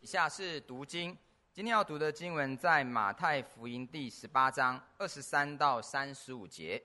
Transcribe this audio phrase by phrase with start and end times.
[0.00, 1.18] 以下是读经，
[1.52, 6.80] 今天要读的经文在马太福音第十八章二十三到三十五节。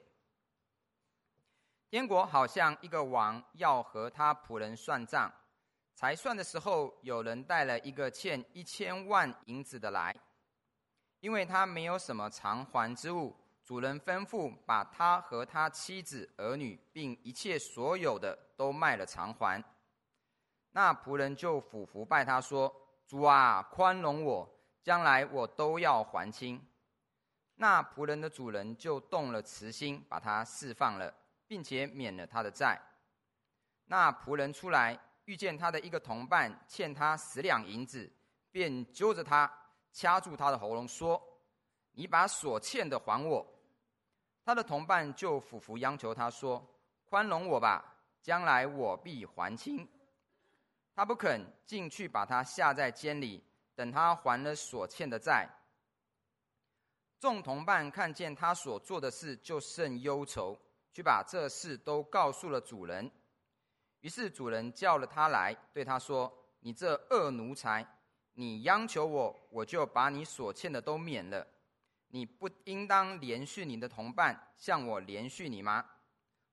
[1.91, 5.31] 天国好像一个王要和他仆人算账，
[5.93, 10.15] 才算的时候，有人带了一个欠一千万银子的来，
[11.19, 19.63] 因为他没有什么偿还之物，主人吩咐把他和他妻子儿女并一切所有的都卖了偿还。
[20.71, 22.75] 那仆人就俯伏拜他说。
[23.13, 24.49] 主啊，宽容我，
[24.81, 26.59] 将来我都要还清。
[27.53, 31.13] 那仆人的主人就动了慈心，把他释放了，
[31.45, 32.81] 并且免了他的债。
[33.85, 38.11] 那仆人出来，遇见他的一个同伴欠他十两银子，
[38.49, 39.47] 便揪着他，
[39.91, 41.21] 掐住他的喉咙，说
[41.93, 43.45] ：“你把所欠的还我。”
[44.43, 46.67] 他的同伴就俯伏央求他说
[47.05, 47.93] ：“宽容我吧，
[48.23, 49.87] 将来我必还清。”
[50.95, 53.43] 他不肯进去，把他下在监里，
[53.75, 55.49] 等他还了所欠的债。
[57.19, 60.59] 众同伴看见他所做的事，就甚忧愁，
[60.91, 63.09] 去把这事都告诉了主人。
[64.01, 67.83] 于是主人叫了他来，对他说：“你这恶奴才，
[68.33, 71.47] 你央求我，我就把你所欠的都免了。
[72.09, 75.83] 你不应当连续你的同伴，向我连续你吗？”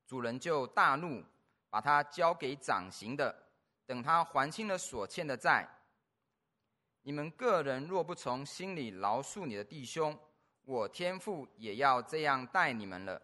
[0.06, 1.22] 主人就大怒，
[1.69, 3.50] 把他交给掌刑的。
[3.91, 5.69] 等他还清了所欠的债，
[7.03, 10.17] 你们个人若不从心里饶恕你的弟兄，
[10.63, 13.21] 我天父也要这样待你们了。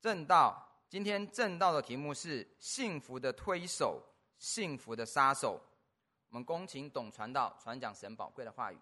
[0.00, 4.02] 正道，今天正道的题目是幸福的推手，
[4.38, 5.62] 幸福的杀手。
[6.30, 8.78] 我们恭请董传道传讲神宝贵的话语。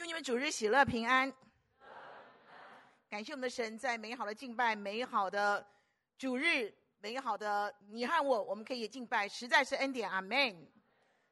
[0.00, 1.30] 祝你们主日喜乐平安。
[3.10, 5.70] 感谢我们的神，在美好的敬拜、美好的
[6.16, 10.10] 主日、美好的你和我，我们可以敬拜，实在是恩典。
[10.10, 10.72] 阿门。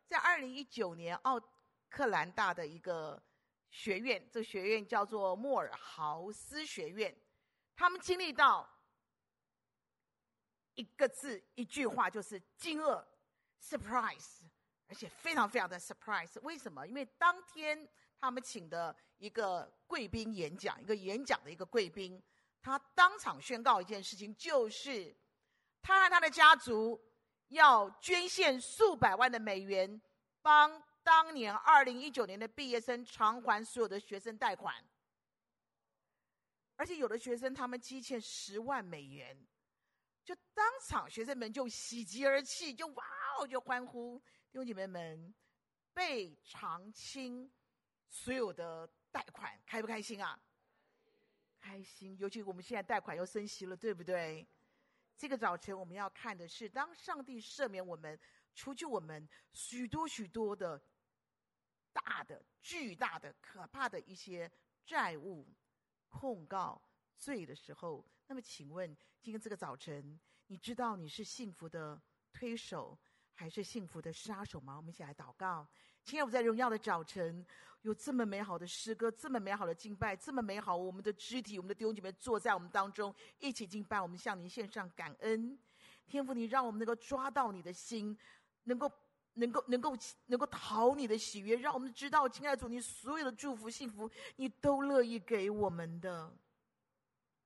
[0.06, 1.40] 在二零一九年，奥
[1.88, 3.18] 克兰大的一个
[3.70, 7.18] 学院，这个学院叫做莫尔豪斯学院，
[7.74, 8.68] 他们经历到
[10.74, 13.02] 一个字、一句话，就是惊愕
[13.62, 14.42] （surprise），
[14.88, 16.38] 而且非常非常的 surprise。
[16.42, 16.86] 为什么？
[16.86, 17.88] 因为当天。
[18.20, 22.20] 他们请的一个贵宾演讲，一个演讲的一个贵宾，
[22.60, 25.16] 他当场宣告一件事情，就是
[25.80, 27.00] 他和他的家族
[27.48, 30.00] 要捐献数百万的美元，
[30.42, 34.84] 帮当年二零一九年的毕业生偿还所有的学生贷款，
[36.76, 39.46] 而且有的学生他们积欠十万美元，
[40.24, 43.04] 就当场学生们就喜极而泣，就哇
[43.38, 44.18] 哦，就欢呼，
[44.50, 45.32] 弟兄姐妹们
[45.94, 47.50] 被偿清。
[48.08, 50.38] 所有的贷款开不开心啊？
[51.60, 54.46] 开心，尤其我们现在贷款又升息了，对不对？
[55.16, 58.18] 这个早晨我们要看的是，当上帝赦免我们，
[58.54, 60.80] 除去我们许多许多的
[61.92, 64.50] 大的、巨大的、可怕的一些
[64.86, 65.46] 债务、
[66.08, 66.80] 控告、
[67.16, 72.00] 罪的时候，那么请问，今天这个早晨，你知道你是幸福的
[72.32, 72.96] 推手，
[73.34, 74.76] 还是幸福的杀手吗？
[74.76, 75.68] 我们一起来祷告。
[76.08, 77.44] 今天我在荣耀的早晨。
[77.82, 85.56] 有这么美好的诗歌，这么美好的敬拜，这么美好，我们的肢体，我们的弟兄姐妹坐在我们当中一起敬拜，我们向您献上感恩。
[86.06, 88.16] 天父，你让我们能够抓到你的心，
[88.64, 88.90] 能够
[89.34, 89.94] 能够能够
[90.26, 96.34] 能够讨你的喜悦，让我们知道，亲爱的主，你所有的祝福幸福，你都乐意给我们的。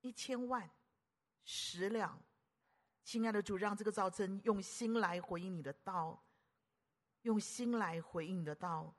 [0.03, 0.71] 一千万，
[1.45, 2.17] 十两，
[3.03, 6.23] 亲爱的主，让这个早晨用心来回应你的道，
[7.23, 8.95] 用心来回应你的道。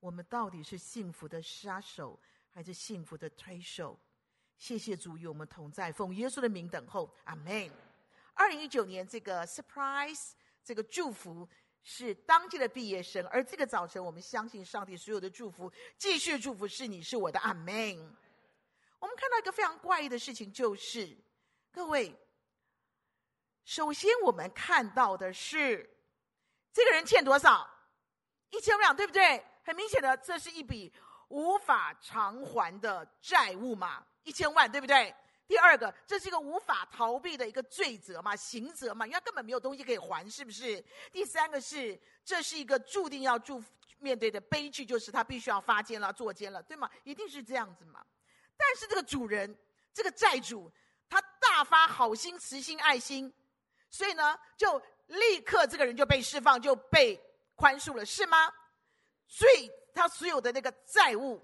[0.00, 2.18] 我们到底是幸福的杀手，
[2.50, 3.98] 还是幸福的推手？
[4.58, 7.70] 谢谢主与我们同在，奉耶稣的名等候，阿门。
[8.34, 10.32] 二零一九年这个 surprise，
[10.64, 11.48] 这个祝福
[11.82, 18.16] 是当届的毕业生，而这个早晨，我们相信上帝所有的祝福，继续祝福是你是我的，阿门。
[18.98, 21.16] 我们看到一个非常怪异的事情，就是
[21.70, 22.14] 各位，
[23.64, 25.88] 首先我们看到的是
[26.72, 27.68] 这个人欠多少？
[28.50, 29.44] 一千万，对不对？
[29.62, 30.92] 很明显的，这是一笔
[31.28, 35.14] 无法偿还的债务嘛，一千万，对不对？
[35.46, 40.82] 第二个，这是一个无法逃避的一个罪责嘛，刑责嘛，因为他根本没有东西可以还，是不是？
[41.10, 43.62] 第三个是，这是一个注定要住
[43.98, 46.90] 面对的悲剧，就是他必须要发监了、坐监了，对吗？
[47.04, 48.04] 一定是这样子嘛。
[48.56, 49.54] 但是这个主人，
[49.92, 50.70] 这个债主，
[51.08, 53.32] 他大发好心、慈心、爱心，
[53.90, 57.20] 所以呢，就立刻这个人就被释放，就被
[57.54, 58.52] 宽恕了，是吗？
[59.26, 61.40] 所以他所有的那个债务，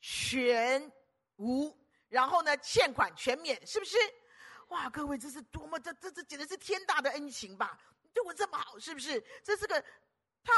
[0.00, 0.90] 全
[1.36, 1.76] 无，
[2.08, 3.96] 然后呢，欠款全免，是不是？
[4.68, 7.78] 哇，各位，这是多么这这这简直是天大的恩情吧？
[8.12, 9.22] 对我这么好，是不是？
[9.44, 9.80] 这是个
[10.42, 10.52] 他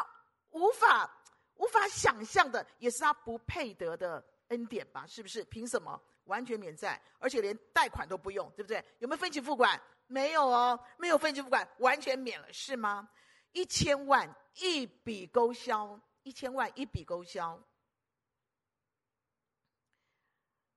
[0.50, 1.10] 无法
[1.56, 5.06] 无法想象的，也是他不配得的恩典吧？
[5.06, 5.44] 是不是？
[5.44, 8.82] 凭什么完全免债，而且连贷款都不用，对不对？
[9.00, 9.78] 有没有分期付款？
[10.08, 13.08] 没有哦，没有分期付款，完全免了，是吗？
[13.52, 17.62] 一千万一笔勾销，一千万一笔勾销，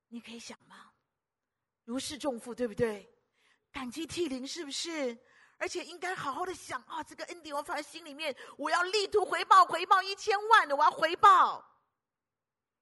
[0.08, 0.92] 你可以想吗？
[1.84, 3.12] 如释重负，对不对？
[3.72, 5.18] 感激涕零，是不是？
[5.58, 11.64] 而且应该好好的想啊，这个恩典我放在心里面，我要力图回报，回报一千万的，我要回报。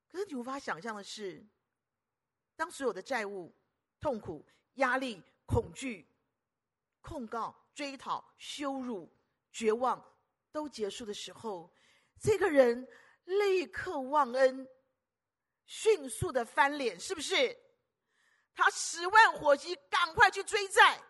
[0.09, 1.45] 可是你无法想象的是，
[2.55, 3.55] 当所有的债务、
[3.99, 6.05] 痛苦、压力、恐惧、
[7.01, 9.11] 控告、追讨、羞辱、
[9.51, 10.01] 绝望
[10.51, 11.71] 都结束的时候，
[12.19, 12.87] 这个人
[13.25, 14.67] 立刻忘恩，
[15.65, 17.57] 迅速的翻脸，是不是？
[18.53, 21.01] 他十万火急，赶快去追债，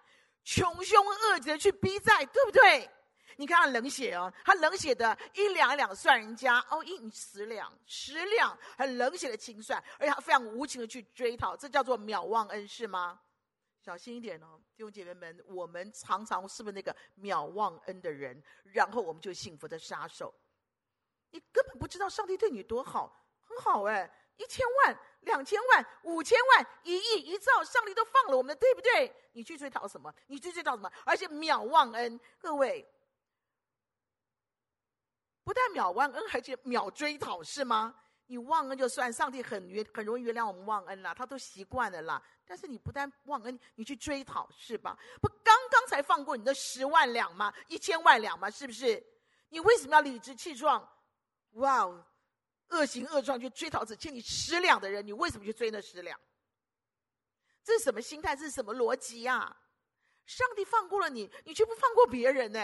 [0.43, 2.89] 穷凶恶极的去逼债，对不对？
[3.37, 13.19] 你看他冷血哦，他冷血的一两一两算人家哦，一十两十两，很冷血的清算，而且他非常无情的去追讨，这叫做秒忘恩，是吗？
[13.81, 18.41] 小心一点哦，弟兄姐妹们，我们常常是不是那个秒忘恩的人？
[18.65, 20.31] 然后我们就幸福的杀手，
[21.31, 24.09] 你根本不知道上帝对你多好，很好哎。
[24.37, 29.13] 一千万、两千万、五千万、一亿、一兆，上帝都放了我们，对不对？
[29.33, 30.11] 你去追讨什么？
[30.27, 30.91] 你去追讨什么？
[31.05, 32.87] 而且秒忘恩，各位，
[35.43, 37.95] 不但秒忘恩，而且秒追讨，是吗？
[38.31, 42.23] 你忘恩就算，上帝很原很容易原谅我们忘恩啦，他都习惯了啦。
[42.45, 44.97] 但是你不但忘恩，你去追讨，是吧？
[45.21, 47.53] 不，刚刚才放过你的十万两吗？
[47.67, 48.49] 一千万两吗？
[48.49, 49.05] 是不是？
[49.49, 50.89] 你为什么要理直气壮？
[51.55, 52.05] 哇哦！
[52.69, 56.17] 恶行恶状去追讨只欠你十两的人，你为什么去追那十两？
[57.65, 58.33] 这是什么心态？
[58.33, 59.53] 这是什么逻辑呀？
[60.25, 62.59] 上帝放过了你，你却不放过别人呢？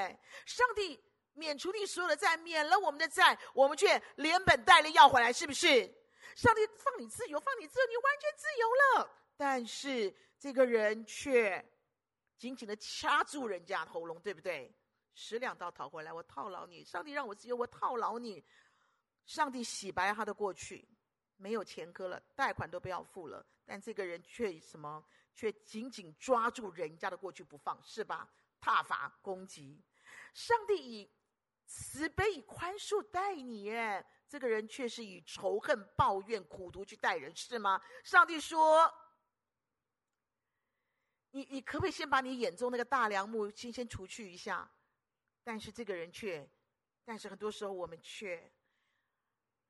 [0.45, 0.97] 上帝
[1.37, 5.85] 免除你所有的债，免了我们的债，我们却连本带利要回来，是不是？
[6.35, 8.67] 上帝放你自由，放你自由，你完全自由
[9.01, 9.09] 了。
[9.37, 11.63] 但是这个人却
[12.37, 14.75] 紧紧的掐住人家喉咙，对不对？
[15.13, 16.83] 十两刀讨回来，我套牢你。
[16.83, 18.43] 上帝让我自由，我套牢你。
[19.25, 20.87] 上帝洗白他的过去，
[21.37, 25.03] 没有前科了，贷款都不要付了，但这个人却什么？
[25.33, 28.27] 却紧紧抓住人家的过去不放，是吧？
[28.59, 29.83] 挞伐攻击，
[30.33, 31.11] 上帝以
[31.67, 37.79] 慈悲、以宽恕待你，耶，这个人却是以仇恨、抱怨、苦毒去待人，是吗？
[38.03, 38.91] 上帝说
[41.29, 44.67] ：“你你可不可以先把你眼中那个大梁木先先除去一下？”
[45.43, 46.49] 但是这个人却，
[47.05, 48.51] 但是很多时候我们却。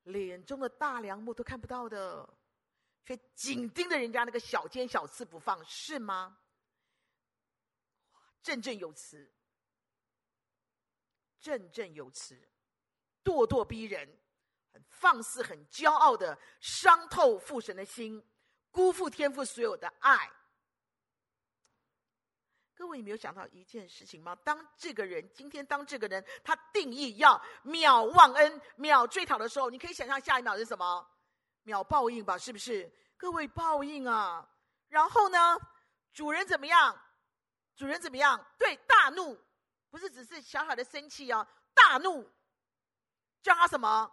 [0.04, 2.26] 脸中的大梁木都看不到的，
[3.04, 6.38] 却紧盯着人家那个小尖小刺不放，是吗？
[8.42, 9.30] 振振有词，
[11.40, 12.36] 振振有词，
[13.24, 14.08] 咄咄逼人，
[14.72, 18.24] 很放肆、很骄傲的，伤透父神的心，
[18.70, 20.30] 辜负天父所有的爱。
[22.74, 24.36] 各位，你没有想到一件事情吗？
[24.44, 31.10] 当这个人今天，当这个人他定义要秒忘恩、秒追讨的时候，你可以想象下一秒是什么？
[31.62, 32.90] 秒报应吧，是不是？
[33.16, 34.48] 各位，报应啊！
[34.88, 35.58] 然后呢，
[36.12, 36.96] 主人怎么样？
[37.74, 38.46] 主人怎么样？
[38.56, 39.36] 对，大怒，
[39.90, 42.28] 不是只是小小的生气哦，大怒，
[43.42, 44.10] 叫他什么？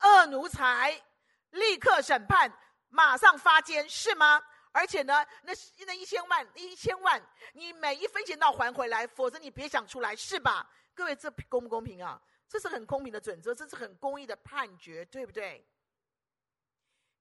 [0.00, 1.02] 恶奴才，
[1.50, 2.52] 立刻审判，
[2.88, 4.42] 马上发监，是吗？
[4.70, 5.52] 而且呢，那
[5.86, 7.20] 那一千万，一千万，
[7.52, 10.70] 你每一分钱都要还回来，否则你别想出来，是吧？
[10.94, 12.20] 各位，这公不公平啊？
[12.48, 15.66] 这是很公平的准则，这是很公义的判决，对不对？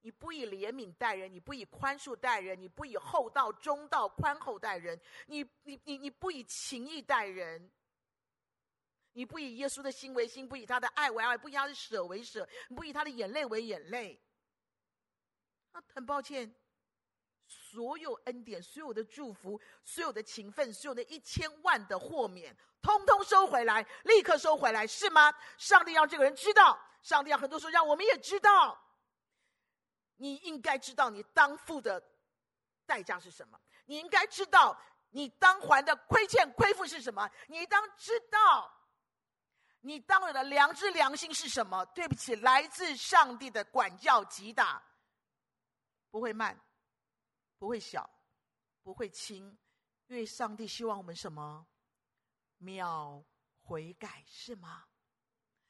[0.02, 7.70] 你不以怜悯待人，你不以宽恕待人，你不以厚道、中道、宽厚待人，你你你你不以情义待人，
[9.18, 14.22] 你不以耶稣的心为心，不以他的爱为爱，不以他的舍为舍，不以他的眼泪为眼泪。
[15.72, 16.54] 啊，很抱歉。
[17.48, 25.34] 所有恩典、所有的祝福、所有的情分、所有的一千万的豁免，通通收回来，立刻收回来，是吗？
[25.58, 28.80] 上帝让这个人知道，上帝让很多时候让我们也知道，
[30.18, 32.00] 你应该知道你当付的
[32.86, 38.72] 代价是什么，你应该知道你当还的亏欠亏负是什么，你当知道
[39.88, 41.86] 你当有的良知良心是什么。
[41.96, 44.84] 对不起，来自上帝的管教击打
[46.12, 46.60] 不会慢。
[47.58, 48.08] 不会小，
[48.84, 49.58] 不会轻，
[50.08, 51.66] 因为上帝希望我们什么？
[52.58, 53.24] 秒
[53.62, 54.84] 悔改，是吗？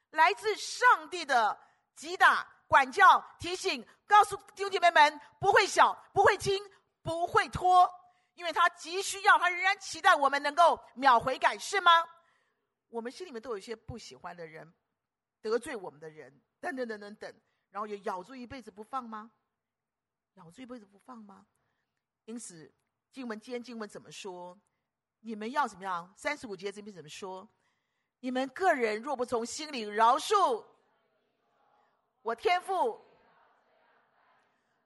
[0.10, 1.56] 来自上帝的
[1.96, 6.60] 击打管教、提醒，告诉弟兄姐妹们，不会小，不会轻，
[7.04, 7.88] 不会拖，
[8.34, 12.04] 因为他急需要，他仍然期待我们能够秒悔改，是吗？
[12.90, 14.74] 我们心里面都有一些不喜欢的人，
[15.42, 17.36] 得罪我们的人，等等等等等，
[17.70, 19.32] 然后也咬住一辈子不放吗？
[20.36, 21.46] 咬住一辈子不放吗？
[22.26, 22.72] 因此，
[23.12, 24.60] 经文今天经文怎么说？
[25.20, 26.14] 你们要怎么样？
[26.16, 27.48] 三十五节这边怎么说？
[28.20, 30.66] 你们个人若不从心里饶恕，
[32.22, 33.04] 我天父，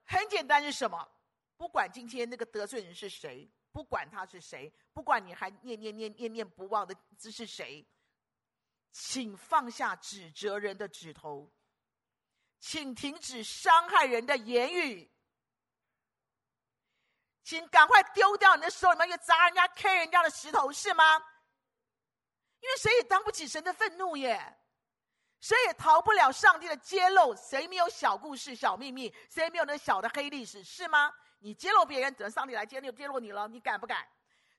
[0.04, 1.12] 很简单是什么？
[1.58, 7.88] 不管今天那个得罪人是谁，不管他是谁，不管你还念念念念念不忘的这是谁，
[8.92, 11.52] 请放下指责人的指头，
[12.60, 15.10] 请停止伤害人的言语，
[17.44, 21.18] 请赶快丢掉你的手里面一个砸人家、K 人家的石头，是吗？
[22.60, 24.61] 因为谁也当不起神的愤怒耶。
[25.42, 29.14] 谁也逃不了上帝的揭露，谁没有小故事、小秘密？
[29.28, 30.64] 谁没有那小的黑历史？
[30.64, 31.12] 是吗？
[31.40, 34.08] 你揭露别人，等上帝来揭露揭露你了，你敢不敢？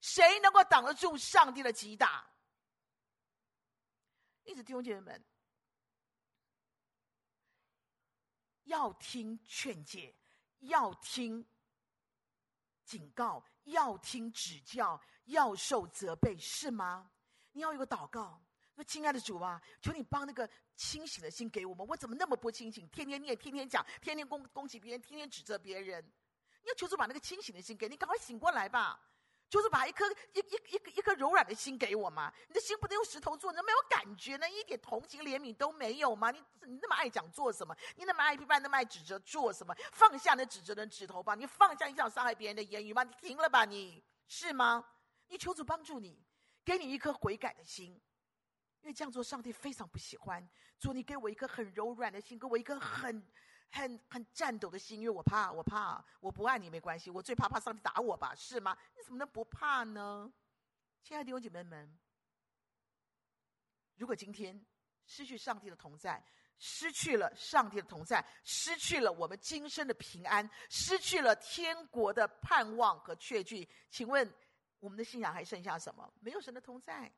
[0.01, 2.29] 谁能够挡得住上帝的击打？
[4.43, 5.25] 一直，弟兄姐妹们，
[8.65, 10.13] 要听劝诫，
[10.59, 11.47] 要听
[12.85, 17.09] 警告，要听指教，要受责备，是吗？
[17.53, 18.43] 你要有个祷告。
[18.75, 21.87] 说：“亲爱的主啊，求你帮那个清醒的心给我们。
[21.87, 22.89] 我怎么那么不清醒？
[22.89, 26.05] 天天念，天天讲，天天攻攻击别人，天天指责别人。
[26.63, 29.01] 你要求主把那个清醒的心给你，赶快醒过来吧！
[29.51, 32.33] 求主把一颗一一一个一颗柔软的心给我嘛。
[32.49, 36.31] 你的心不能用石头做，你没有感觉呢，一点同情怜悯都没有吗？
[36.31, 37.77] 你你那么爱讲做什么？
[37.97, 39.75] 你那么爱批判，那么爱指责做什么？
[39.93, 41.35] 放下那指责的指头吧！
[41.35, 43.03] 你放下你想伤害别人的言语吧！
[43.03, 43.65] 你停了吧！
[43.67, 44.83] 你是吗？
[45.29, 46.19] 你求主帮助你，
[46.65, 48.01] 给你一颗悔改的心。”
[48.83, 50.47] 因为这样做，上帝非常不喜欢。
[50.79, 53.25] 主，你给我一颗很柔软的心，给我一颗很、
[53.71, 58.77] 很、很颤抖的心，因为我怕，我怕，我不爱你没关系，我最怕怕上帝打我吧，是吗？
[58.97, 60.33] 你怎么能不怕呢？
[61.03, 61.97] 亲爱的弟兄姐妹们，
[63.95, 64.65] 如果今天
[65.07, 66.25] 失去上帝的同在，
[66.59, 74.29] 失去了上帝的同在，失去了我们今生的平安，失去了天国的盼望和确据，请问
[74.81, 76.13] 我们的信仰还剩下什么？
[76.21, 77.13] 没有神的同在。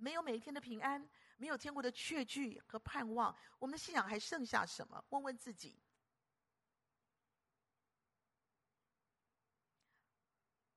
[0.00, 5.04] 没有每一天的平安，没有天国的确据和盼望，我们的信仰还剩下什么？
[5.10, 5.78] 问问自己。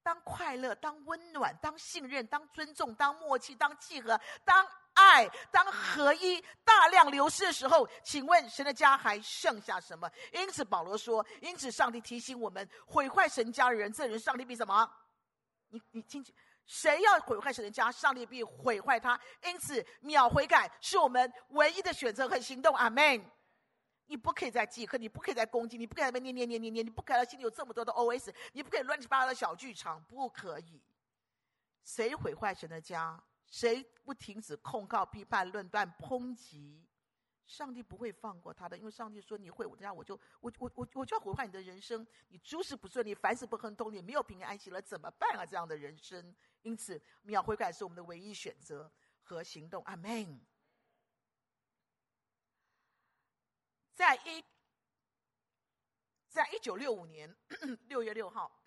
[0.04, 10.12] 当快乐，当温暖，当信任，当尊重，当默契，当契合，当爱，当合一，大量流失的时候，请问神的家还剩下什么？
[10.34, 14.94] 因此保罗说：“因此上帝提醒我们，毁坏神家的人，这人上帝比什么？
[15.70, 19.20] 你你进去。”谁要毁坏神的家，上帝必毁坏他。
[19.44, 22.76] 因此，秒悔改是我们唯一的选择和行动。
[22.76, 23.24] 阿门。
[24.06, 30.82] 你不可以再记恨，你不可以再攻击，你不可以再念念念念念，你不可以心里有这么多的 OS，你不可以乱七八糟的小剧场，不可以。
[31.84, 33.24] 谁毁坏神的家？
[33.48, 36.86] 谁不停止控告、批判、论断、抨击？
[37.46, 42.06] 上帝不会放过他的，因为上帝说：“你毁我的家，我就我我我我就要毁坏你的人生。
[42.30, 45.46] 你诸事不顺利，凡事不亨通，你没有平安安息了，怎么办啊？
[45.46, 46.34] 这样的人生。”
[46.64, 48.90] 因此，秒悔改是我们的唯一选择
[49.22, 49.84] 和行动。
[49.84, 50.40] 阿门。
[53.94, 54.44] 在一，
[56.30, 57.36] 在一九六五年
[57.88, 58.64] 六月六号，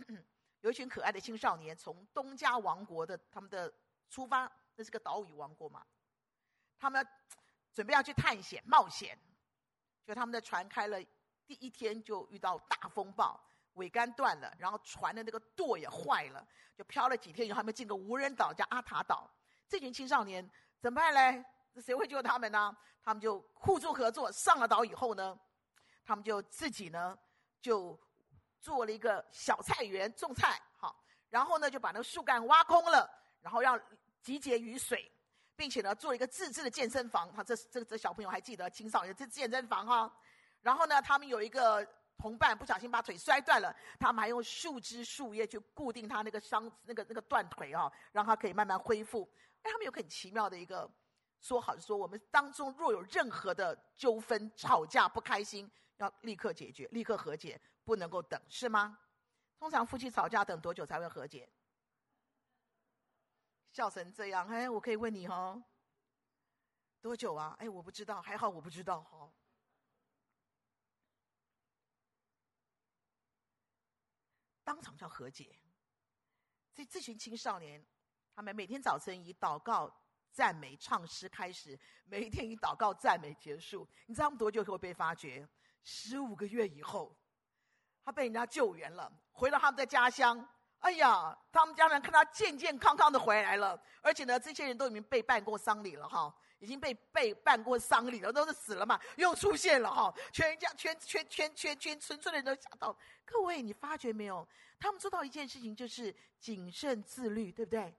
[0.61, 3.73] 有一群可爱的青少年从东加王国的他们的
[4.09, 5.85] 出发，那是个岛屿王国嘛，
[6.79, 7.05] 他们
[7.77, 9.19] 准备要去探险冒险，
[10.07, 10.99] 就他们的船开了
[11.47, 13.39] 第一天就遇到大风暴。
[13.75, 16.43] 桅杆断了，然后船的那个舵也坏了，
[16.75, 19.31] 就漂了几天以后，还没进个无人岛叫阿塔岛。
[19.69, 21.45] 这群青少年怎么办嘞？
[21.83, 22.75] 谁会救他们呢？
[23.03, 25.39] 他们就互助合作，上了岛以后呢，
[26.03, 27.15] 他们就自己呢
[27.61, 28.01] 就
[28.59, 33.07] 做了一个小菜园种菜，好，然后呢就把那个树干挖空了，
[33.43, 33.79] 然后让
[34.23, 35.13] 集结雨水，
[35.57, 37.33] 并且呢做一个自制的健身房。
[37.35, 40.13] 他这这这小朋友还记得青少年这健身房哈，
[40.61, 41.87] 然后呢他们有一个。
[42.19, 49.31] 同伴不小心把腿摔断了，他们还用树枝树叶去固定他那个伤那个那个断腿啊，让他可以慢慢恢复。
[49.61, 50.91] 哎，他们有很奇妙的一个
[51.43, 58.99] 说好，说我们当中若有任何的纠纷、吵架、不开心，要立刻解决，立刻和解，不能够等，是吗？
[59.59, 61.47] 通常夫妻吵架等多久才会和解？
[63.77, 65.63] 笑成这样，哎，我可以问你哦，
[67.03, 67.55] 多久啊？
[67.59, 69.31] 哎，我不知道，还好我不知道哈。
[74.65, 75.55] 当场就要和解。
[76.73, 77.85] 这这群青少年，
[78.35, 79.95] 他们每天早晨以祷告、
[80.33, 83.87] 赞美、唱诗开始，每一天以祷告、赞美结束。
[84.07, 85.47] 你知道他们多久会被发觉？
[85.85, 87.15] 十五个月以后，
[88.03, 90.49] 他被人家救援了，回到他们的家乡。
[90.87, 102.97] 哎呀，他们家人看他健健康康的回来了，而且呢，这些人都已经被办过丧礼了哈，已经被被办过丧礼了，都是死了嘛，又出现了哈，全家全全全全全村村的人都吓到。
[103.25, 104.47] 各位，你发觉没有？
[104.79, 107.93] 他们做到一件事情，就是谨慎自律，对不对？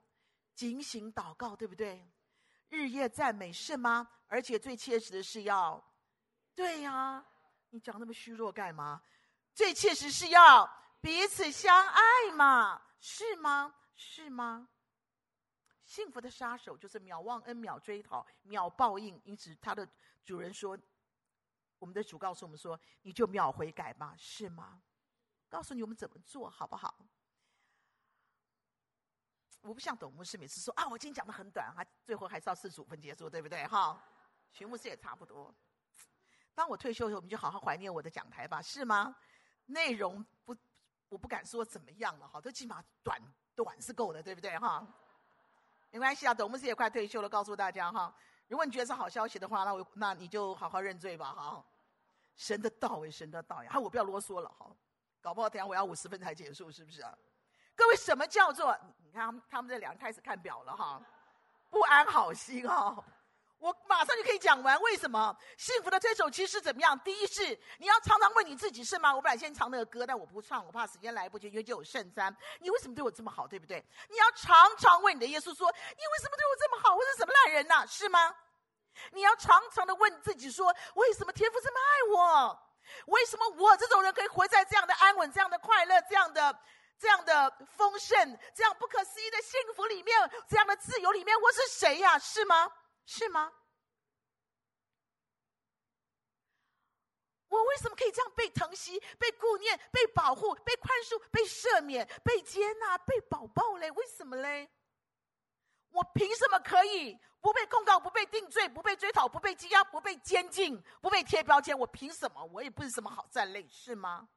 [0.55, 2.09] 警醒祷告，对不对？
[2.69, 4.07] 日夜赞美，是吗？
[4.27, 5.83] 而且最切实的是要，
[6.55, 7.21] 对呀、
[7.71, 9.01] 你讲那么虚弱干嘛？
[9.53, 10.69] 最切实是要
[11.07, 12.01] 彼此相爱
[12.35, 13.73] 嘛，是吗？
[13.95, 14.67] 是吗？
[15.85, 19.17] 幸福的杀手就是秒忘恩、秒追讨、秒报应。
[19.23, 19.87] 因此，他的
[20.25, 20.77] 主人说
[21.79, 24.83] ：“我们的主告诉我们说，你就秒悔改吧，是吗？”
[25.47, 26.93] 告诉你我们怎么做好不好？
[29.61, 33.65] 我不像董牧师每次说啊，我今天讲的很短，还最后还是要四十五分结束，对不对？
[33.67, 33.97] 哈，
[34.51, 35.55] 徐牧师也差不多。
[36.53, 39.15] 当我退休以后，我们就好好怀念我的讲台吧，是吗？
[39.67, 40.25] 内容，
[41.09, 43.21] 我不敢说怎么样了，哈，都起码短
[43.55, 44.57] 短是够的，对不对？
[44.57, 44.85] 哈，
[45.89, 48.13] 没关系啊，董牧师也快退休了，告诉大家哈，
[48.47, 51.65] 如果你觉得是好消息的话，那我那你就好好认罪吧，哈。
[52.35, 54.69] 神的道为神的道呀，哈，我不要啰嗦了，哈，
[55.21, 57.17] 搞不好等下我要五十分才结束，是不是啊？
[57.75, 58.77] 各位，什么叫做？
[59.03, 61.01] 你看他们他们这两人开始看表了，哈，
[61.69, 63.03] 不安好心，哈。
[63.59, 66.97] 我马上就可以讲完，为什么幸福的推手其实怎么样？
[66.99, 69.13] 第一是你要常常问你自己，是吗？
[69.13, 72.35] 我本来先唱那个歌，但我不唱，我怕时间来不及，因为就有圣餐。
[72.59, 73.83] 你为什么对我这么好，对不对？
[74.09, 76.95] 你要常常问你的耶稣说，你为什么对我这么好？
[76.95, 78.35] 我是什么烂人呐、是吗？
[79.11, 82.59] 你要常常的问自己说，为什么天父这么爱我？
[83.07, 86.59] 为什么我这种人可以活在这样的安稳、这样的快乐、这样的、
[86.99, 90.15] 这样的丰盛、这样不可思议的幸福里面、
[90.47, 91.35] 这样的自由里面？
[91.41, 92.17] 我是谁呀？
[92.19, 92.71] 是吗？
[93.07, 93.51] 是吗？
[97.47, 103.89] 我为什么可以这样被疼惜、被顾念、被保护、被宽恕、被赦免、被接纳、被宝宝嘞？
[103.91, 104.69] 为什么嘞？
[105.89, 111.75] 我凭什么可以不被控告、不被定罪、不被追讨、不被羁押、不被监禁、不被贴标签？
[111.79, 112.43] 我凭什么？
[112.43, 114.27] 我也不是什么好战类，是吗？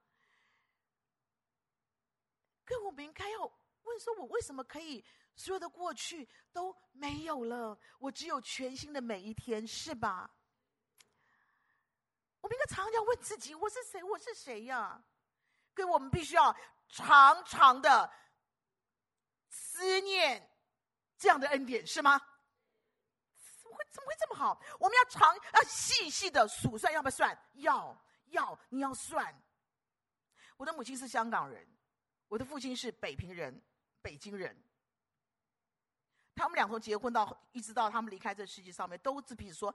[2.64, 3.40] 可我们应该要
[3.83, 5.04] 问说：我为什么可以？
[5.40, 10.31] 所有的过去都没有了，我只有全新的每一天，是吧？
[12.42, 14.03] 我们应该常常问自己：我是谁？
[14.03, 15.03] 我是谁呀？
[15.72, 16.55] 跟我们必须要
[16.88, 18.12] 常常的
[19.48, 20.46] 思念
[21.16, 22.20] 这样的恩典，是吗？
[23.62, 24.61] 怎么会怎么会这么好？
[24.79, 27.50] 我们要常要细细的数算，要不要算？
[27.55, 29.42] 要要，你要算。
[30.59, 31.66] 我的母亲是香港人，
[32.29, 33.62] 我的父亲是北平人，
[34.03, 34.55] 北京人。
[36.40, 39.74] 他们俩从结婚到一直到他们离开这世界上面，都自彼此说：“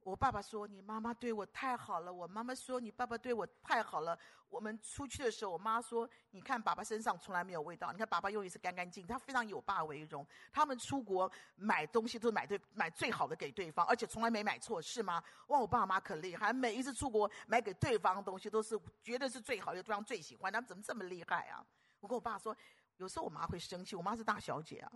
[0.00, 4.18] 我爸爸说你妈妈对我太好了，我妈妈说你爸爸对我太好了。
[4.48, 10.26] 我们出去的时候，我妈说：你看爸爸身上从来没有味道，你看爸爸永远是干干净，他非常以我爸为荣。
[10.50, 15.22] 他们出国买东西都买对买最好的给对方，而且从来没买错，是吗？
[15.48, 20.50] 哇，我爸妈可厉害，每一次出国买给对方的东西都是绝对是最好的，对方最喜欢。
[20.50, 21.62] 他们怎么这么厉害啊？
[22.00, 22.56] 我跟我爸说，
[22.96, 24.92] 有时候我妈会生气，我妈是大小姐啊。”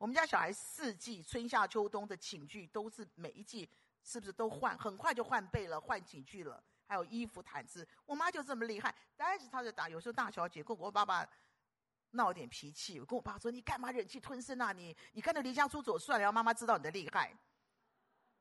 [0.00, 3.68] 我们家小孩四季春夏秋冬的寝具都是每一季
[4.02, 4.76] 是不是都换？
[4.78, 7.86] 很快就换被了，换寝具了，还有衣服毯子。
[8.06, 9.90] 我妈就这么厉害，但是她在打。
[9.90, 11.28] 有时候大小姐跟我爸爸
[12.12, 14.72] 闹点脾气，我跟我爸说：“你干嘛忍气吞声啊？
[14.72, 17.36] 你你干脆离家出走算了，让妈妈知道你的厉害。”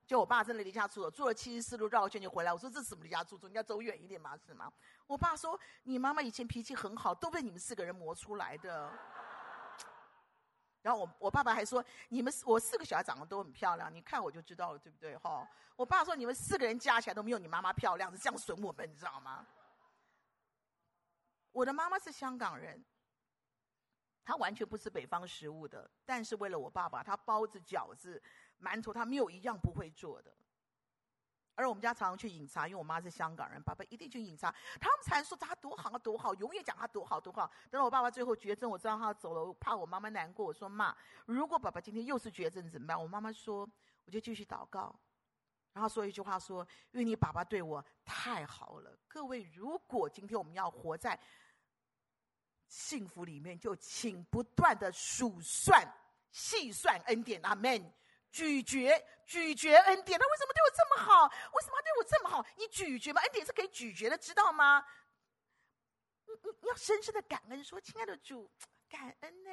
[0.08, 2.54] 就我爸真的离家出走，坐了七十四路绕圈就回来。
[2.54, 3.50] 我说：“这是什么离家出走？
[3.50, 4.72] 你要走远一点嘛，是吗？”
[5.08, 8.90] 我爸说：“你妈妈以前脾气很好，都被你们四个人磨出来的。”
[10.82, 15.16] 然后我我爸爸还说，你们我四个小孩长得都很漂亮，你看我就知道了，对不对？
[15.18, 19.46] 哈，我爸说你们四个人加起来都没有你妈妈漂亮，是这样损我们，你知道吗？
[21.52, 22.84] 我的妈妈是香港人，
[24.24, 28.22] 她完全不吃北方食物的，但是为了我爸爸，她包子、饺子、
[28.62, 30.34] 馒头，她没有一样不会做的。
[31.60, 34.50] 而我们家常常去饮茶，因为我妈是香港人，爸爸一定去饮茶。
[34.80, 37.52] 他们才说他多好啊多好，永远讲他多好多好。
[37.70, 40.46] 等到我爸爸最后绝症，我知道他走了，我怕我妈妈难过。
[40.46, 40.96] 我说妈，
[41.26, 42.98] 如果爸爸今天又是绝症怎么办？
[42.98, 43.70] 我妈妈说，
[44.06, 44.98] 我就继续祷告，
[45.74, 48.98] 然后说一句话说，因为你爸爸对我太好了。
[49.10, 51.20] 各位，如果今天我们要活在
[52.70, 55.86] 幸福里面，就请不断的数算、
[56.32, 57.42] 细算恩典。
[57.42, 57.94] 阿门。
[58.32, 58.92] 咀嚼，
[59.26, 61.28] 咀嚼恩典，他为什么对我这么好？
[61.28, 62.46] 为什么他对我这么好？
[62.58, 63.22] 你咀嚼吗？
[63.22, 64.84] 恩典是可以咀嚼的，知道吗？
[66.28, 68.50] 你你你要深深的感恩，说：“亲爱的主，
[68.88, 69.50] 感恩呢。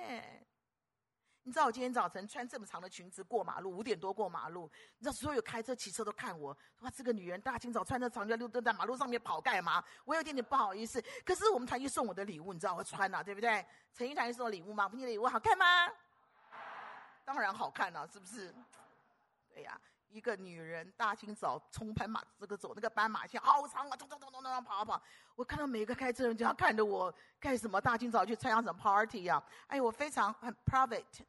[1.43, 9.83] 你知道我今天早晨穿这么长的裙子过马路，五点多过马路，你知道所有开车骑车都看我，哇，这个女人大清早穿着长脚溜都在马路上面跑干嘛？
[10.05, 11.01] 我有点点不好意思。
[11.25, 13.65] 可是我们团契送我的礼物，你知道我穿了、对不对？
[13.95, 14.91] 成员团送的礼物吗？
[14.93, 15.87] 你的礼物好看吗？
[17.27, 18.55] 当然好看了、是不是？
[19.53, 19.79] 对呀、
[20.11, 25.03] 一个女人大清早冲斑马这个走那个斑马线好长啊，咚咚咚咚咚咚跑啊跑。
[25.35, 27.81] 我看到每一个开车人就要看着我干什么？
[27.81, 29.45] 大清早去参加什么 party 呀、啊？
[29.67, 31.25] 哎，我非常很 private。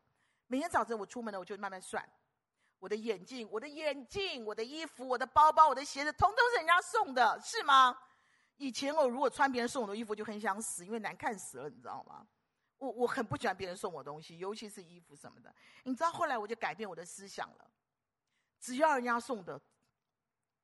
[0.45, 2.07] 每天早晨我出门了，我就慢慢算，
[2.79, 7.97] 我的眼镜、我的眼镜、我的衣服、我的包包、我的鞋子，统统是人家送的，是吗？
[8.57, 12.25] 以前我如果穿别人送我的衣服，就很想死，因为难看死了，你知道吗？
[12.77, 15.53] 我我很不喜欢别人送我东西，尤其是衣服什么的。
[15.83, 17.71] 你知道后来我就改变我的思想了，
[18.59, 19.59] 只要人家送的，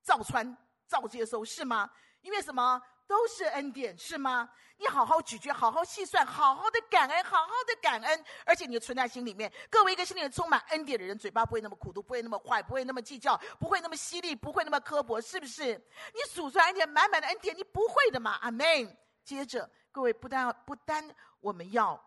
[0.02, 1.90] 照穿、照接收，是吗？
[2.20, 2.80] 因为什么？
[3.06, 4.48] 都是恩典，是吗？
[4.78, 9.52] 你好好咀嚼，好好细算，好好的感恩，好好的感恩，而且你存在心里面。
[9.68, 15.74] 各位一个心里面充满恩典的人，嘴巴不会那么苦毒，不会那么坏，不会那么计较，不会那么犀利，不会那么刻薄，是不是？
[16.14, 18.38] 你数出来恩典，满满的恩典，你不会的嘛？
[18.40, 18.96] 阿门。
[19.24, 22.00] 接着，各位不但不单我们要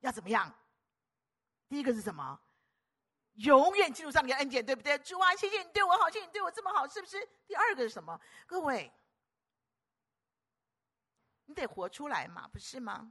[0.00, 0.52] 要怎么样？
[1.68, 2.40] 第一个是什么？
[3.34, 4.96] 永远记录上你的恩典，对不对？
[4.98, 7.28] 主啊，谢谢你对我好，谢谢你对我这么好，是不是？
[7.46, 8.18] 第二个是什么？
[8.46, 8.90] 各位。
[11.44, 13.10] 你得活出来嘛，不是吗？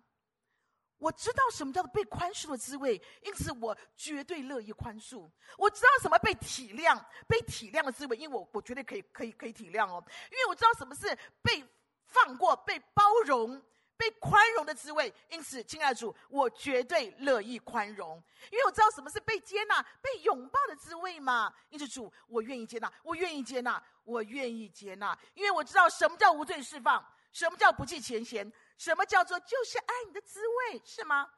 [0.99, 5.27] 我知道什么叫做被宽恕的滋味，因此我绝对乐意宽恕。
[5.57, 10.03] 我知道什么被体谅、被体谅的滋味，因为我我绝对可以、可以、可以体谅哦。
[10.31, 11.63] 因为我知道什么是被
[12.07, 13.61] 放过、被包容、
[13.95, 18.21] 被宽容的滋味，因此，亲爱的主，我绝对乐意宽容。
[18.51, 25.17] 因为我知道什么是被接纳、被拥抱的滋味嘛，因此，主，我愿意接纳，我愿意接纳，我愿意接纳。
[25.33, 27.05] 因为我知道什么叫无罪释放。
[27.33, 28.51] 什么叫不计前嫌？
[28.77, 30.81] 什么叫做就是爱你的滋味？
[30.83, 31.29] 是吗？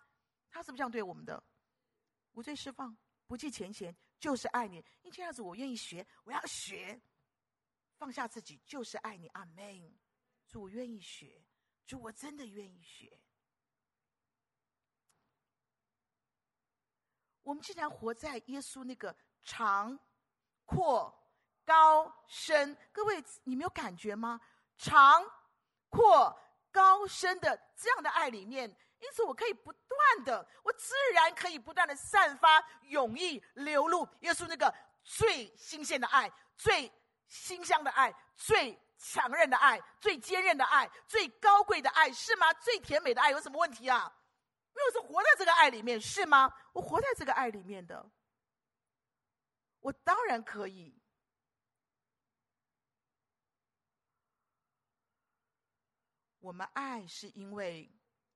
[0.49, 1.43] 他是不是这样对我们的？
[2.33, 2.95] 无罪释放，
[3.27, 4.77] 不计前嫌，就是爱你。
[4.77, 7.01] 因为这样子，我愿意学，我要学，
[7.97, 9.27] 放下自己，就是爱你。
[9.29, 9.99] 阿门。
[10.49, 11.41] 主，愿意学，
[11.85, 13.17] 主，我真的愿意学。
[17.43, 19.97] 我们竟然活在耶稣那个长、
[20.65, 21.17] 阔、
[21.63, 24.41] 高、深，各位，你没有感觉吗？
[24.77, 25.23] 长。
[25.91, 26.39] 阔
[26.71, 34.71] 高深的这样的爱里面，因此我可以不断的，我自然可以不断的散发勇毅流露耶稣那个
[35.03, 36.91] 最新鲜的爱、最
[37.27, 42.53] 馨香的爱、最强韧的爱、最坚韧的爱、最高贵的爱，是吗？
[42.53, 44.13] 最甜美的爱有什么问题啊？
[44.75, 46.53] 因为我是活在这个爱里面，是吗？
[46.73, 48.11] 我活在这个爱里面的，
[49.79, 51.01] 我当然可以。
[56.41, 57.91] 我们爱是因为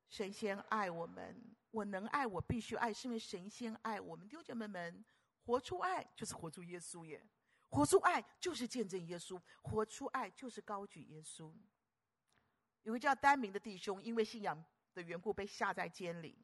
[0.09, 4.27] 神仙爱我们，我能爱，我必须爱，是因为神仙爱我们。
[4.27, 5.03] 弟兄姐妹们，
[5.45, 7.25] 活出爱就是活出耶稣耶，
[7.73, 11.51] 活出爱就是见证耶稣，活出爱就是高举耶稣。
[12.83, 16.37] 有个叫丹名的弟兄，因为信仰的缘故被下在监里，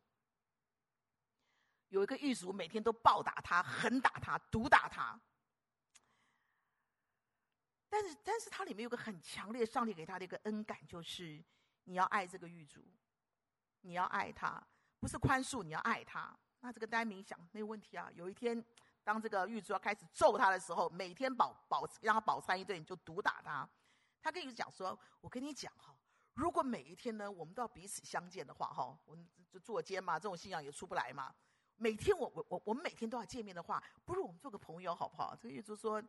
[1.89, 5.21] 有一个狱卒每天都暴打他，狠打他，毒打他。
[7.87, 11.43] 但是，但是他里面有个很强烈，上帝给他的一个恩感，就是。
[11.85, 12.83] 你要爱这个狱卒，
[13.81, 14.63] 你要爱他，
[14.99, 16.37] 不是宽恕，你要爱他。
[16.59, 18.11] 那这个丹名想没有问题啊。
[18.13, 18.63] 有一天，
[19.09, 23.67] 当这个狱卒要开始揍他的时候，每天饱饱让他饱餐一顿，你就毒打他。
[24.21, 25.97] 他跟你讲说：“我跟你讲哈，
[26.35, 31.33] 如果每一天呢，我们都要彼此相见的话，哈，我们就坐监嘛，这种信仰也出不来嘛。
[31.75, 35.99] 每天我我我我们每天都要见面的话，不如我们做个朋友好不好？”这个狱卒说：“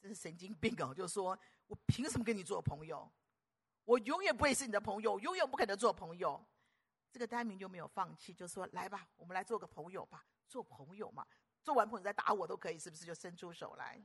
[0.00, 3.06] 这是神经病哦，就是说我凭什么跟你做朋友？”
[3.84, 6.42] 我永远不会是你的朋友，永远不可能做朋友。
[7.12, 11.26] 这个丹明就没有放弃，就说：“来吧，我们来做个朋友吧，做朋友嘛。
[11.68, 14.02] 做完朋友再打我都可以，是不是？”就伸出手来。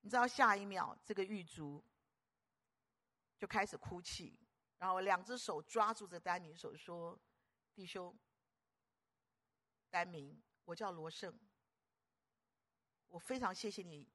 [0.00, 1.84] 你知道，下一秒这个狱卒
[3.38, 4.38] 就开始哭泣，
[4.78, 7.20] 然后两只手抓住这丹明手说
[7.76, 8.18] ：“弟兄，
[9.90, 11.38] 丹明，我叫罗胜，
[13.08, 14.08] 我非常谢谢你，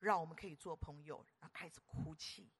[0.00, 2.50] 让我们可以做朋友。”然后开始哭泣。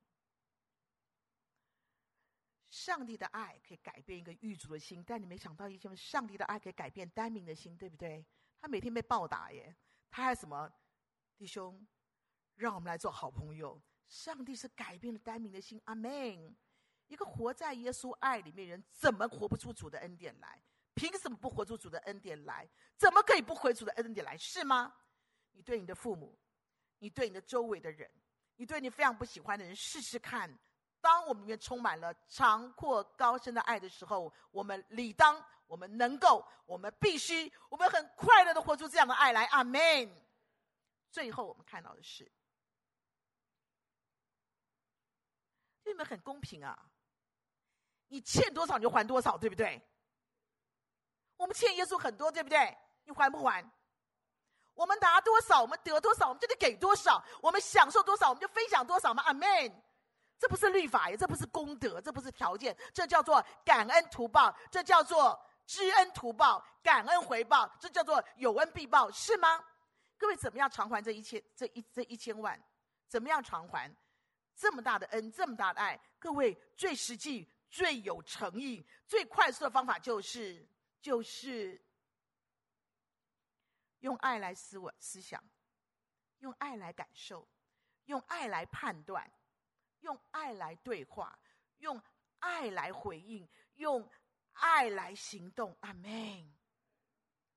[2.71, 8.25] 上帝的爱可以改变一个狱卒的心，但你没想到一件，上帝的爱可以改变丹明的心，对不对？
[8.64, 9.77] 他每天被暴打耶，
[10.11, 10.72] 他还什么？
[11.37, 11.87] 弟兄，
[12.55, 13.79] 让我们来做好朋友。
[14.07, 16.11] 上帝是改变了单名的心，阿门。
[17.09, 20.59] 一个活在耶稣爱里面人，怎么活不出主的恩典来？
[20.94, 22.66] 凭什么不活出主的恩典来？
[22.96, 24.35] 怎么可以不回主的恩典来？
[24.38, 24.94] 是吗？
[25.53, 26.35] 你对你的父母，
[27.00, 28.11] 你对你的周围的人，
[28.57, 30.59] 你对你非常不喜欢的人，试试看。
[31.03, 35.44] 当我们里面充满了长阔高深的爱的时候，我们理当，
[35.75, 39.45] 我们能够，我们必须，我们很快乐的活出这样的爱来。
[39.47, 40.09] 阿门。
[41.11, 42.31] 最后我们看到的是，
[45.85, 46.79] 你们很公平啊！
[48.07, 49.83] 你欠多少你就还多少，对不对？
[51.37, 52.79] 我们欠耶稣很多，对不对？
[53.03, 53.69] 你还不还？
[54.75, 59.25] 我们拿多少，我们得多少，我们就得给多少；我们享受多少，我们就分享多少嘛。
[59.25, 59.83] 阿门。
[60.39, 69.64] 这不是律法，也这不是功德，这不是条件，这叫做感恩图报，这叫做知恩图报，感恩回报，这叫做有恩必报，是吗？
[70.16, 72.61] 各位怎么样偿还这一千这一这一千万？
[73.09, 73.94] 怎么样偿还
[74.55, 76.00] 这么大的恩，这么大的爱？
[76.18, 80.66] 各位最实际、最有诚意、最快速的方法就是
[81.00, 81.81] 就是
[84.00, 85.42] 用爱来思我思想，
[86.38, 87.46] 用爱来感受，
[88.07, 89.31] 用爱来判断，
[90.00, 91.38] 用爱来对话，
[91.79, 92.00] 用
[92.38, 94.09] 爱来回应，用
[94.55, 95.77] 爱来行动。
[95.81, 96.55] 阿门。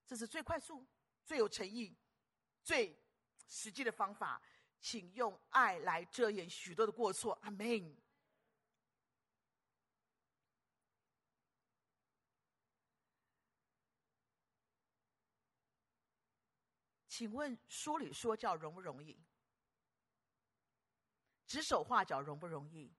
[0.05, 0.85] 这是最快速、
[1.25, 1.97] 最有诚意。
[2.63, 3.01] 最
[3.47, 4.41] 实际的方法，
[4.79, 7.33] 请用爱来遮掩许多的过错。
[7.41, 7.97] 阿门。
[17.07, 19.19] 请问书里说教容不容易？
[21.47, 22.93] 指手画脚容不容易？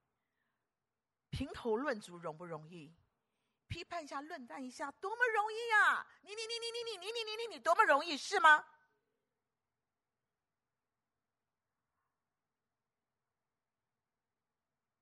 [1.31, 2.93] 评头论足容不容易？
[3.69, 6.07] 批判一下、论断一下，多么容易呀！
[6.23, 8.65] 你你你你你你你你你你你多么容易，是吗？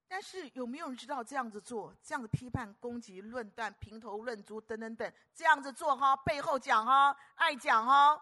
[0.09, 8.19] 但是有没有人知道这样子做，这样子批判、攻击、论断、评头论足等等等，这样子做哈，背后讲哈，爱讲哈，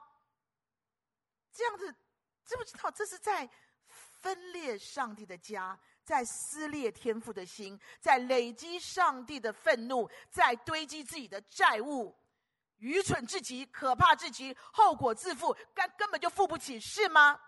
[1.53, 1.95] 这样子
[2.45, 2.91] 知不知道？
[2.91, 3.49] 这是在
[3.87, 12.15] 分裂上帝的家，在撕裂天父的心，在累积上帝的愤怒，在堆积自己的债务，
[12.77, 17.41] 愚蠢至极，可怕至极，后果自负，根根本就付不起，是吗？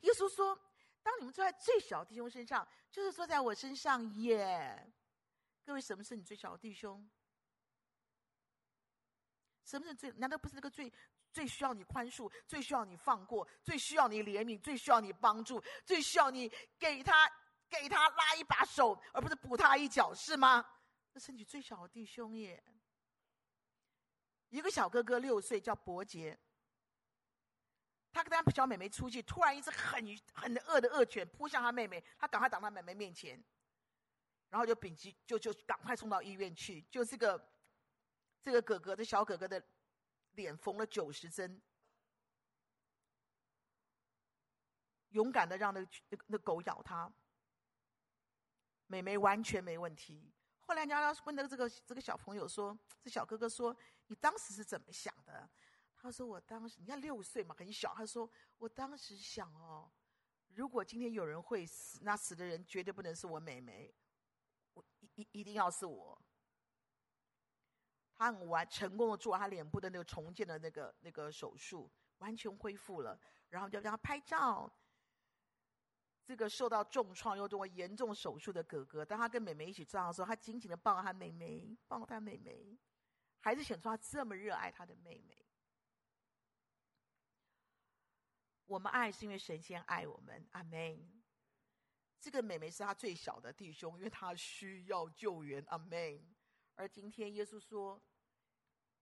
[0.00, 0.58] 耶稣说。
[1.02, 4.92] 当你们坐在最小弟兄身上，就是坐在我身上耶。
[5.64, 7.08] 各位，什么是你最小的弟兄？
[9.64, 10.10] 什么是最？
[10.12, 10.92] 难道不是那个最
[11.32, 17.26] 最需要你宽恕、最需要你放过、最需要你怜悯、最需要你帮助、最需要你给他
[17.70, 20.66] 给他拉一把手，而不是补他一脚，是吗？
[21.12, 22.62] 这是你最小的弟兄耶。
[24.48, 26.38] 一个小哥哥六岁，叫伯杰。
[28.12, 30.04] 他跟他小妹妹出去，突然一只很
[30.34, 33.40] 很恶的恶犬扑向他妹妹，他赶快挡在妹妹面前，
[34.48, 36.82] 然后就紧急就就赶快送到医院去。
[36.90, 37.52] 就这个
[38.42, 39.64] 这个哥哥这小哥哥的
[40.32, 41.62] 脸缝了九十针，
[45.10, 47.12] 勇敢的让那那那狗咬他，
[48.90, 50.32] 美眉完全没问题。
[50.62, 53.74] 后来人家问那个这个这个小朋友说，这小哥哥说
[54.08, 55.48] ：“你当时是怎么想的？”
[55.94, 57.94] 他说：“我当时，你看六岁嘛，很小。
[57.94, 59.88] 他说，我当时想哦，
[60.48, 63.94] 如果今天有人会死，那死的人绝对不能是我美眉，
[64.74, 66.20] 我一一一定要是我。
[68.16, 73.16] 他很完成功的做他脸部的那个重建的那个那个手术，完全恢复了，
[73.50, 74.68] 然后就让他拍照。
[76.24, 82.78] 这个受到重创又多么严重手术的哥哥，当他跟妹妹一起照的时候，他紧紧的抱他妹妹，抱他妹妹，
[83.40, 85.44] 还是显出他这么热爱他的妹妹。”
[88.66, 91.20] 我们爱是因为神仙爱我们，阿门。
[92.20, 96.22] 这个妹妹是他最小的弟兄，因为他需要救援，阿门。
[96.76, 98.00] 而今天耶稣说：“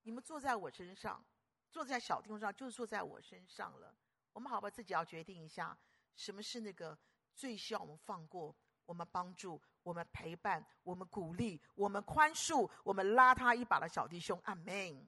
[0.01, 1.23] 你们坐在我身上，
[1.69, 3.95] 坐在小弟兄上，就是坐在我身上了。”
[4.33, 5.77] 我们好吧，自己要决定一下，
[6.15, 6.97] 什么是那个
[7.39, 8.53] 最需要我们放过、
[8.85, 15.07] 我们帮助、我们陪伴、我们鼓励、我们宽恕、我们拉他一把的小弟兄，阿门。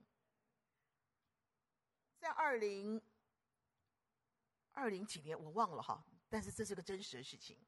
[2.18, 3.00] 在二零。
[4.74, 7.58] 二零几年我忘了哈，但是这是个真实的事情。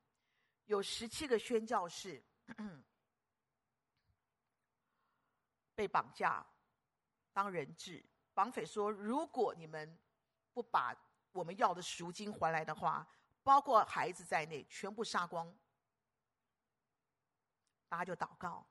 [0.65, 2.25] 有十七个宣教士
[5.77, 6.47] 被绑架
[7.35, 9.99] 当人质，绑匪说：“如果你们
[10.55, 10.97] 不把
[11.33, 13.07] 我们要的赎金还来的话，
[13.45, 15.55] 包括孩子在内，全部杀光。”
[17.89, 18.67] 大家就祷告。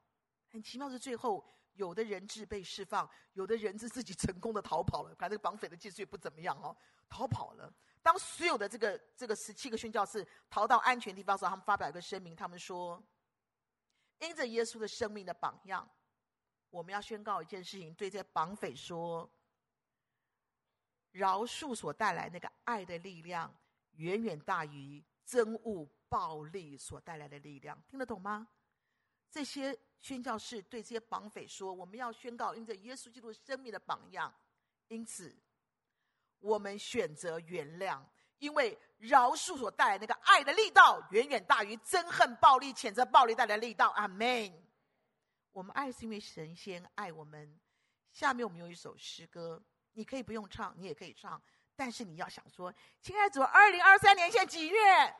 [0.49, 5.15] 很奇妙的是，最后有的人质被释放，有的人质自己成功的逃跑了。
[5.15, 6.75] 反正绑匪的技术也不怎么样哦，
[7.07, 7.73] 逃跑了。
[8.01, 13.01] 当所有的这个这个十七个宣教士逃到安全地方的时候，他们发表一个声明，他们说
[14.19, 15.89] ：“因着耶稣的生命的榜样，
[16.69, 19.29] 我们要宣告一件事情，对这些绑匪说：
[21.11, 23.55] 饶恕所带来那个爱的力量，
[23.93, 27.81] 远远大于憎恶暴力所带来的力量。
[27.87, 28.47] 听得懂吗？
[29.29, 34.31] 这些宣教士对这些绑匪说：“我们要宣告，因着耶稣基督生命的榜样，
[34.89, 35.35] 因此
[36.39, 37.99] 我们选择原谅，
[38.37, 44.53] 因为饶恕所带来那个爱的力道，远远大于憎恨、暴力、谴责暴力带来的力道。”阿门。
[45.51, 47.59] 我们爱是因为神仙爱我们。
[48.11, 49.59] 下面我们有一首诗歌，
[49.93, 51.41] 你可以不用唱，你也可以唱，
[51.75, 55.15] 但是你要想说：“亲爱的主，二零二三年现在几月？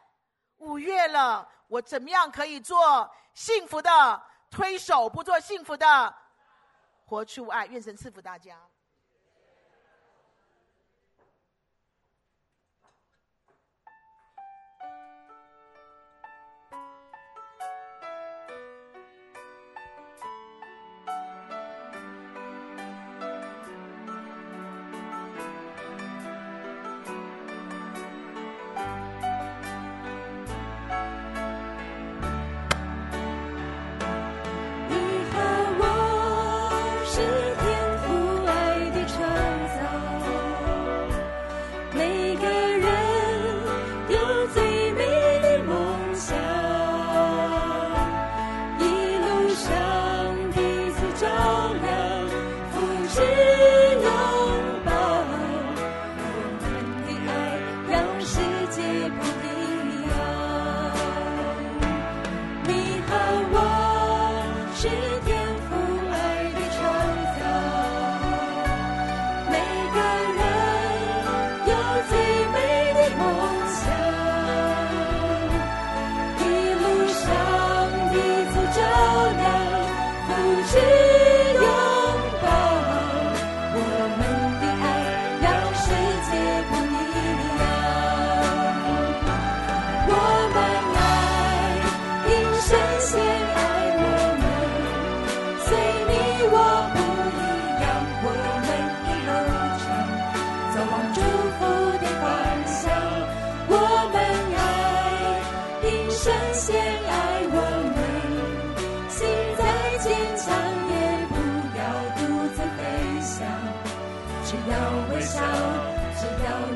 [0.58, 6.16] 五月了，我怎么样可以做幸福的推手，不做幸福的
[7.06, 8.58] 活出爱？”愿神赐福大家。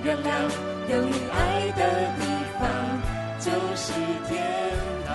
[0.08, 0.32] 原谅
[0.88, 1.84] 有你爱的
[2.18, 2.24] 地
[2.58, 2.64] 方
[3.42, 3.92] 就是
[4.30, 4.40] 天
[5.06, 5.12] 堂。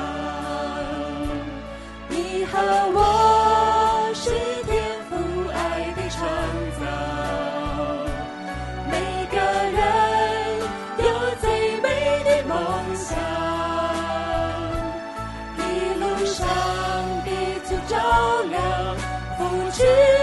[2.10, 2.58] 你和
[2.92, 4.28] 我是
[4.66, 4.70] 天
[5.08, 6.20] 赋爱的创
[6.78, 6.84] 造
[8.90, 8.92] 每
[9.30, 9.36] 个
[9.72, 9.80] 人
[10.98, 11.04] 有
[11.40, 11.48] 最
[11.80, 11.88] 美
[12.24, 12.52] 的梦
[12.94, 13.08] 想
[15.56, 15.60] 一
[16.00, 16.38] 路上
[17.24, 17.30] 彼
[17.64, 17.96] 此照
[18.50, 18.60] 亮
[19.38, 20.21] 扶持